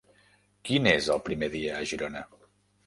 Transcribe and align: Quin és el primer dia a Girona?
Quin 0.69 0.89
és 0.93 1.11
el 1.17 1.23
primer 1.29 1.51
dia 1.59 1.77
a 1.83 1.87
Girona? 1.93 2.27